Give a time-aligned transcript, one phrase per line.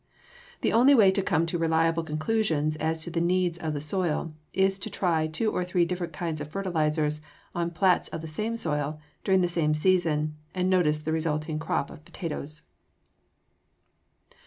[0.61, 4.29] The only way to come to reliable conclusions as to the needs of the soil
[4.51, 7.21] is to try two or three different kinds of fertilizers
[7.53, 11.91] on plats of the same soil, during the same season, and notice the resulting crop
[11.91, 12.63] of potatoes.